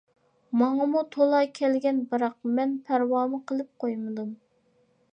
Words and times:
ماڭىمۇ 0.61 1.03
تولا 1.17 1.41
كەلگەن 1.59 2.01
بىراق 2.15 2.39
مەن 2.57 2.75
پەرۋامۇ 2.89 3.45
قىلىپ 3.53 3.73
قويمىدىم. 3.85 4.37